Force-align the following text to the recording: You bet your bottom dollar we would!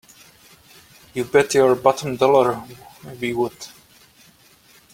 You 1.13 1.25
bet 1.25 1.53
your 1.53 1.75
bottom 1.75 2.15
dollar 2.15 2.59
we 3.19 3.33
would! 3.33 3.67